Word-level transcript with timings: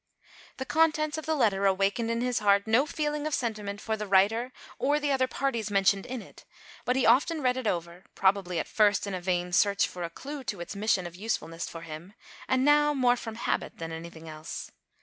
The 0.57 0.65
contents 0.65 1.19
of 1.19 1.27
the 1.27 1.35
letter 1.35 1.67
awakened, 1.67 2.09
in 2.09 2.21
his 2.21 2.39
heart, 2.39 2.65
no 2.65 2.87
feeling 2.87 3.27
of 3.27 3.35
senti 3.35 3.61
ment 3.61 3.79
for 3.79 3.95
the 3.95 4.07
writer 4.07 4.51
or 4.79 4.99
the 4.99 5.11
other 5.11 5.27
parties 5.27 5.69
mentioned 5.69 6.07
in 6.07 6.23
it, 6.23 6.43
but 6.85 6.95
he 6.95 7.05
often 7.05 7.43
read 7.43 7.55
it 7.55 7.67
over, 7.67 8.05
probably, 8.15 8.57
at 8.57 8.67
first, 8.67 9.05
in 9.05 9.13
a 9.13 9.21
vain 9.21 9.53
search 9.53 9.87
for 9.87 10.01
a 10.01 10.09
clue 10.09 10.43
to 10.45 10.59
its 10.59 10.75
mission 10.75 11.05
of 11.05 11.15
use 11.15 11.37
fulness 11.37 11.69
for 11.69 11.81
him, 11.81 12.15
and 12.47 12.65
now, 12.65 12.95
more 12.95 13.15
from 13.15 13.35
habit 13.35 13.77
than 13.77 13.91
anything 13.91 14.27
else. 14.27 14.71